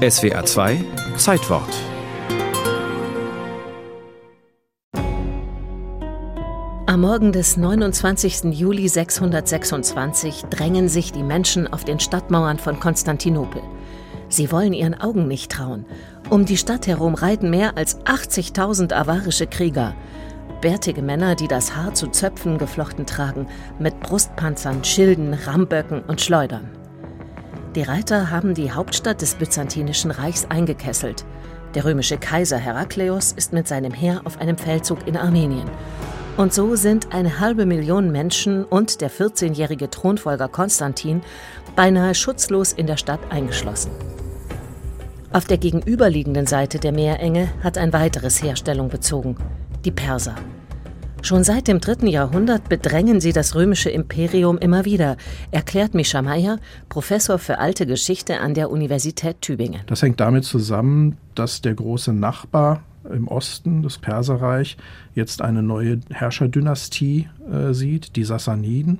SWA 0.00 0.42
2 0.42 0.82
Zeitwort 1.18 1.68
Am 6.86 7.02
Morgen 7.02 7.32
des 7.32 7.58
29. 7.58 8.44
Juli 8.44 8.88
626 8.88 10.44
drängen 10.48 10.88
sich 10.88 11.12
die 11.12 11.22
Menschen 11.22 11.70
auf 11.70 11.84
den 11.84 12.00
Stadtmauern 12.00 12.58
von 12.58 12.80
Konstantinopel. 12.80 13.60
Sie 14.30 14.50
wollen 14.50 14.72
ihren 14.72 14.98
Augen 14.98 15.28
nicht 15.28 15.52
trauen. 15.52 15.84
Um 16.30 16.46
die 16.46 16.56
Stadt 16.56 16.86
herum 16.86 17.14
reiten 17.14 17.50
mehr 17.50 17.76
als 17.76 18.00
80.000 18.06 18.94
avarische 18.94 19.46
Krieger. 19.46 19.94
Bärtige 20.62 21.02
Männer, 21.02 21.34
die 21.34 21.48
das 21.48 21.76
Haar 21.76 21.92
zu 21.92 22.06
Zöpfen 22.06 22.56
geflochten 22.56 23.04
tragen, 23.04 23.48
mit 23.78 24.00
Brustpanzern, 24.00 24.82
Schilden, 24.82 25.34
Ramböcken 25.34 26.00
und 26.00 26.22
Schleudern. 26.22 26.79
Die 27.76 27.82
Reiter 27.82 28.30
haben 28.30 28.54
die 28.54 28.72
Hauptstadt 28.72 29.22
des 29.22 29.36
Byzantinischen 29.36 30.10
Reichs 30.10 30.46
eingekesselt. 30.48 31.24
Der 31.74 31.84
römische 31.84 32.18
Kaiser 32.18 32.58
Herakleos 32.58 33.30
ist 33.30 33.52
mit 33.52 33.68
seinem 33.68 33.92
Heer 33.92 34.22
auf 34.24 34.40
einem 34.40 34.58
Feldzug 34.58 35.06
in 35.06 35.16
Armenien. 35.16 35.70
Und 36.36 36.52
so 36.52 36.74
sind 36.74 37.14
eine 37.14 37.38
halbe 37.38 37.66
Million 37.66 38.10
Menschen 38.10 38.64
und 38.64 39.00
der 39.00 39.10
14-jährige 39.10 39.88
Thronfolger 39.88 40.48
Konstantin 40.48 41.22
beinahe 41.76 42.16
schutzlos 42.16 42.72
in 42.72 42.88
der 42.88 42.96
Stadt 42.96 43.20
eingeschlossen. 43.30 43.92
Auf 45.32 45.44
der 45.44 45.58
gegenüberliegenden 45.58 46.48
Seite 46.48 46.80
der 46.80 46.90
Meerenge 46.90 47.52
hat 47.62 47.78
ein 47.78 47.92
weiteres 47.92 48.42
Herstellung 48.42 48.88
bezogen, 48.88 49.36
die 49.84 49.92
Perser. 49.92 50.34
Schon 51.22 51.44
seit 51.44 51.68
dem 51.68 51.80
dritten 51.80 52.06
Jahrhundert 52.06 52.68
bedrängen 52.68 53.20
sie 53.20 53.32
das 53.32 53.54
römische 53.54 53.90
Imperium 53.90 54.58
immer 54.58 54.84
wieder, 54.84 55.16
erklärt 55.50 55.94
Mischa 55.94 56.22
Meyer, 56.22 56.58
Professor 56.88 57.38
für 57.38 57.58
alte 57.58 57.86
Geschichte 57.86 58.40
an 58.40 58.54
der 58.54 58.70
Universität 58.70 59.40
Tübingen. 59.42 59.82
Das 59.86 60.02
hängt 60.02 60.18
damit 60.18 60.44
zusammen, 60.44 61.18
dass 61.34 61.60
der 61.60 61.74
große 61.74 62.12
Nachbar 62.12 62.82
im 63.04 63.28
Osten, 63.28 63.82
das 63.82 63.98
Perserreich, 63.98 64.76
jetzt 65.14 65.42
eine 65.42 65.62
neue 65.62 66.00
Herrscherdynastie 66.10 67.28
äh, 67.50 67.72
sieht, 67.72 68.16
die 68.16 68.24
Sassaniden. 68.24 68.98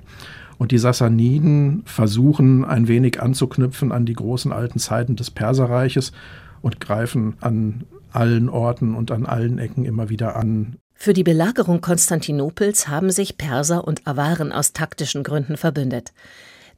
Und 0.59 0.73
die 0.73 0.79
Sassaniden 0.79 1.83
versuchen 1.87 2.67
ein 2.67 2.87
wenig 2.87 3.23
anzuknüpfen 3.23 3.93
an 3.93 4.05
die 4.05 4.13
großen 4.13 4.53
alten 4.53 4.79
Zeiten 4.79 5.17
des 5.17 5.31
Perserreiches 5.31 6.13
und 6.61 6.81
greifen 6.81 7.35
an 7.41 7.85
allen 8.13 8.49
Orten 8.51 8.95
und 8.95 9.11
an 9.11 9.25
allen 9.25 9.59
Ecken 9.59 9.85
immer 9.85 10.11
wieder 10.11 10.37
an. 10.37 10.77
Für 11.03 11.15
die 11.15 11.25
Belagerung 11.25 11.81
Konstantinopels 11.81 12.87
haben 12.89 13.11
sich 13.11 13.39
Perser 13.39 13.89
und 13.89 14.07
Awaren 14.07 14.53
aus 14.53 14.75
taktischen 14.75 15.23
Gründen 15.23 15.57
verbündet. 15.57 16.13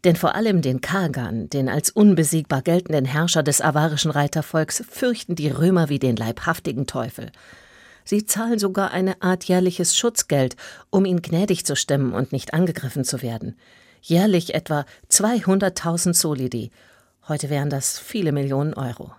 Denn 0.05 0.15
vor 0.15 0.37
allem 0.37 0.63
den 0.63 0.81
Kagan, 0.81 1.51
den 1.51 1.69
als 1.69 1.91
unbesiegbar 1.91 2.63
geltenden 2.63 3.05
Herrscher 3.05 3.43
des 3.43 3.61
avarischen 3.61 4.13
Reitervolks, 4.13 4.85
fürchten 4.89 5.35
die 5.35 5.49
Römer 5.49 5.89
wie 5.89 5.99
den 5.99 6.15
leibhaftigen 6.15 6.87
Teufel. 6.87 7.33
Sie 8.05 8.25
zahlen 8.25 8.61
sogar 8.61 8.93
eine 8.93 9.21
Art 9.23 9.43
jährliches 9.43 9.97
Schutzgeld, 9.97 10.55
um 10.91 11.05
ihn 11.05 11.21
gnädig 11.21 11.67
zu 11.67 11.75
stimmen 11.75 12.13
und 12.13 12.31
nicht 12.31 12.55
angegriffen 12.55 13.03
zu 13.03 13.23
werden. 13.23 13.57
Jährlich 14.03 14.55
etwa 14.55 14.85
200.000 15.11 16.15
Solidi. 16.15 16.71
Heute 17.27 17.51
wären 17.51 17.71
das 17.71 17.99
viele 17.99 18.31
Millionen 18.31 18.75
Euro. 18.75 19.11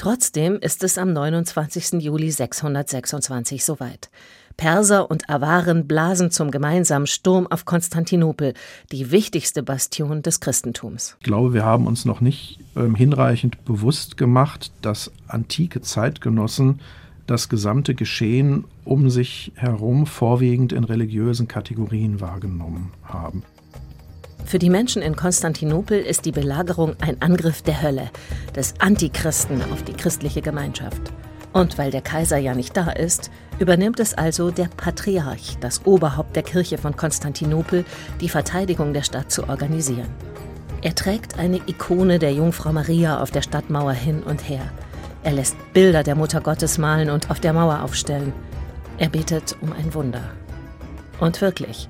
Trotzdem 0.00 0.58
ist 0.58 0.82
es 0.82 0.96
am 0.96 1.12
29. 1.12 2.02
Juli 2.02 2.30
626 2.30 3.62
soweit. 3.62 4.08
Perser 4.56 5.10
und 5.10 5.28
Awaren 5.28 5.86
blasen 5.86 6.30
zum 6.30 6.50
gemeinsamen 6.50 7.06
Sturm 7.06 7.46
auf 7.46 7.66
Konstantinopel, 7.66 8.54
die 8.92 9.10
wichtigste 9.10 9.62
Bastion 9.62 10.22
des 10.22 10.40
Christentums. 10.40 11.16
Ich 11.20 11.24
glaube, 11.24 11.52
wir 11.52 11.66
haben 11.66 11.86
uns 11.86 12.06
noch 12.06 12.22
nicht 12.22 12.60
äh, 12.76 12.88
hinreichend 12.96 13.62
bewusst 13.66 14.16
gemacht, 14.16 14.72
dass 14.80 15.12
antike 15.28 15.82
Zeitgenossen 15.82 16.80
das 17.26 17.50
gesamte 17.50 17.94
Geschehen 17.94 18.64
um 18.86 19.10
sich 19.10 19.52
herum 19.54 20.06
vorwiegend 20.06 20.72
in 20.72 20.84
religiösen 20.84 21.46
Kategorien 21.46 22.22
wahrgenommen 22.22 22.90
haben. 23.04 23.42
Für 24.44 24.58
die 24.58 24.70
Menschen 24.70 25.02
in 25.02 25.16
Konstantinopel 25.16 26.00
ist 26.00 26.24
die 26.24 26.32
Belagerung 26.32 26.96
ein 27.00 27.20
Angriff 27.20 27.62
der 27.62 27.82
Hölle, 27.82 28.10
des 28.56 28.74
Antichristen 28.78 29.62
auf 29.72 29.82
die 29.84 29.92
christliche 29.92 30.42
Gemeinschaft. 30.42 31.00
Und 31.52 31.78
weil 31.78 31.90
der 31.90 32.02
Kaiser 32.02 32.38
ja 32.38 32.54
nicht 32.54 32.76
da 32.76 32.90
ist, 32.90 33.30
übernimmt 33.58 34.00
es 34.00 34.14
also 34.14 34.50
der 34.50 34.68
Patriarch, 34.76 35.56
das 35.60 35.84
Oberhaupt 35.84 36.36
der 36.36 36.42
Kirche 36.42 36.78
von 36.78 36.96
Konstantinopel, 36.96 37.84
die 38.20 38.28
Verteidigung 38.28 38.92
der 38.92 39.02
Stadt 39.02 39.32
zu 39.32 39.48
organisieren. 39.48 40.08
Er 40.82 40.94
trägt 40.94 41.38
eine 41.38 41.60
Ikone 41.66 42.18
der 42.18 42.32
Jungfrau 42.32 42.72
Maria 42.72 43.20
auf 43.20 43.30
der 43.30 43.42
Stadtmauer 43.42 43.92
hin 43.92 44.22
und 44.22 44.48
her. 44.48 44.62
Er 45.22 45.32
lässt 45.32 45.56
Bilder 45.74 46.02
der 46.02 46.14
Mutter 46.14 46.40
Gottes 46.40 46.78
malen 46.78 47.10
und 47.10 47.30
auf 47.30 47.40
der 47.40 47.52
Mauer 47.52 47.82
aufstellen. 47.82 48.32
Er 48.96 49.10
betet 49.10 49.56
um 49.60 49.72
ein 49.72 49.92
Wunder. 49.92 50.22
Und 51.20 51.40
wirklich, 51.42 51.88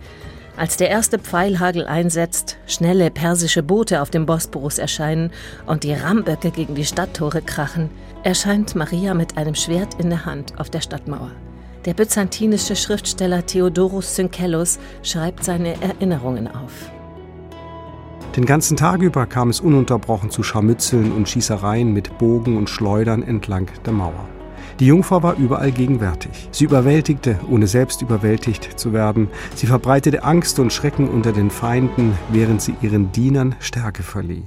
als 0.60 0.76
der 0.76 0.90
erste 0.90 1.18
Pfeilhagel 1.18 1.86
einsetzt, 1.86 2.58
schnelle 2.66 3.10
persische 3.10 3.62
Boote 3.62 4.02
auf 4.02 4.10
dem 4.10 4.26
Bosporus 4.26 4.76
erscheinen 4.76 5.30
und 5.64 5.84
die 5.84 5.94
Ramböcke 5.94 6.50
gegen 6.50 6.74
die 6.74 6.84
Stadttore 6.84 7.40
krachen, 7.40 7.88
erscheint 8.24 8.74
Maria 8.74 9.14
mit 9.14 9.38
einem 9.38 9.54
Schwert 9.54 9.94
in 9.98 10.10
der 10.10 10.26
Hand 10.26 10.60
auf 10.60 10.68
der 10.68 10.82
Stadtmauer. 10.82 11.30
Der 11.86 11.94
byzantinische 11.94 12.76
Schriftsteller 12.76 13.46
Theodorus 13.46 14.14
Synkellos 14.14 14.78
schreibt 15.02 15.44
seine 15.44 15.80
Erinnerungen 15.80 16.46
auf. 16.46 16.90
Den 18.36 18.44
ganzen 18.44 18.76
Tag 18.76 19.00
über 19.00 19.24
kam 19.24 19.48
es 19.48 19.60
ununterbrochen 19.60 20.28
zu 20.28 20.42
Scharmützeln 20.42 21.10
und 21.12 21.26
Schießereien 21.26 21.90
mit 21.90 22.18
Bogen 22.18 22.58
und 22.58 22.68
Schleudern 22.68 23.22
entlang 23.22 23.70
der 23.86 23.94
Mauer. 23.94 24.28
Die 24.78 24.86
Jungfrau 24.86 25.22
war 25.22 25.36
überall 25.36 25.72
gegenwärtig. 25.72 26.48
Sie 26.50 26.64
überwältigte, 26.64 27.38
ohne 27.50 27.66
selbst 27.66 28.02
überwältigt 28.02 28.78
zu 28.78 28.92
werden. 28.92 29.28
Sie 29.54 29.66
verbreitete 29.66 30.24
Angst 30.24 30.58
und 30.58 30.72
Schrecken 30.72 31.08
unter 31.08 31.32
den 31.32 31.50
Feinden, 31.50 32.18
während 32.30 32.62
sie 32.62 32.74
ihren 32.82 33.12
Dienern 33.12 33.54
Stärke 33.60 34.02
verlieh. 34.02 34.44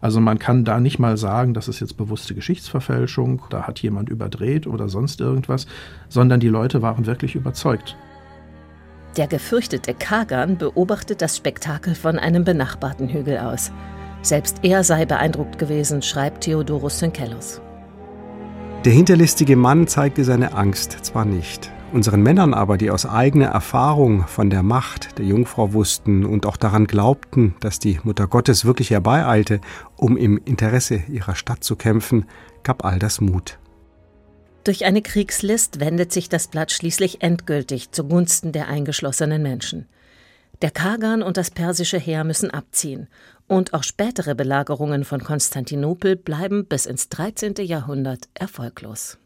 Also 0.00 0.20
man 0.20 0.38
kann 0.38 0.64
da 0.64 0.78
nicht 0.78 0.98
mal 0.98 1.16
sagen, 1.16 1.54
das 1.54 1.68
ist 1.68 1.80
jetzt 1.80 1.96
bewusste 1.96 2.34
Geschichtsverfälschung, 2.34 3.42
da 3.50 3.62
hat 3.62 3.80
jemand 3.80 4.08
überdreht 4.08 4.66
oder 4.66 4.88
sonst 4.88 5.20
irgendwas, 5.20 5.66
sondern 6.08 6.38
die 6.38 6.48
Leute 6.48 6.82
waren 6.82 7.06
wirklich 7.06 7.34
überzeugt. 7.34 7.96
Der 9.16 9.26
gefürchtete 9.26 9.94
Kagan 9.94 10.58
beobachtet 10.58 11.22
das 11.22 11.36
Spektakel 11.36 11.94
von 11.94 12.18
einem 12.18 12.44
benachbarten 12.44 13.08
Hügel 13.08 13.38
aus. 13.38 13.72
Selbst 14.20 14.58
er 14.62 14.84
sei 14.84 15.06
beeindruckt 15.06 15.58
gewesen, 15.58 16.02
schreibt 16.02 16.44
Theodorus 16.44 16.98
Synkellos. 16.98 17.62
Der 18.86 18.94
hinterlistige 18.94 19.56
Mann 19.56 19.88
zeigte 19.88 20.22
seine 20.22 20.52
Angst 20.52 20.92
zwar 21.04 21.24
nicht, 21.24 21.72
unseren 21.92 22.22
Männern 22.22 22.54
aber, 22.54 22.78
die 22.78 22.92
aus 22.92 23.04
eigener 23.04 23.46
Erfahrung 23.46 24.28
von 24.28 24.48
der 24.48 24.62
Macht 24.62 25.18
der 25.18 25.24
Jungfrau 25.24 25.72
wussten 25.72 26.24
und 26.24 26.46
auch 26.46 26.56
daran 26.56 26.86
glaubten, 26.86 27.56
dass 27.58 27.80
die 27.80 27.98
Mutter 28.04 28.28
Gottes 28.28 28.64
wirklich 28.64 28.90
herbeieilte, 28.90 29.60
um 29.96 30.16
im 30.16 30.40
Interesse 30.44 31.02
ihrer 31.08 31.34
Stadt 31.34 31.64
zu 31.64 31.74
kämpfen, 31.74 32.26
gab 32.62 32.84
all 32.84 33.00
das 33.00 33.20
Mut. 33.20 33.58
Durch 34.62 34.84
eine 34.84 35.02
Kriegslist 35.02 35.80
wendet 35.80 36.12
sich 36.12 36.28
das 36.28 36.46
Blatt 36.46 36.70
schließlich 36.70 37.22
endgültig 37.22 37.90
zugunsten 37.90 38.52
der 38.52 38.68
eingeschlossenen 38.68 39.42
Menschen. 39.42 39.88
Der 40.62 40.70
Kagan 40.70 41.22
und 41.22 41.36
das 41.36 41.50
persische 41.50 41.98
Heer 41.98 42.24
müssen 42.24 42.50
abziehen, 42.50 43.08
und 43.48 43.74
auch 43.74 43.82
spätere 43.82 44.34
Belagerungen 44.34 45.04
von 45.04 45.22
Konstantinopel 45.22 46.16
bleiben 46.16 46.66
bis 46.66 46.86
ins 46.86 47.08
13. 47.10 47.54
Jahrhundert 47.60 48.28
erfolglos 48.34 49.18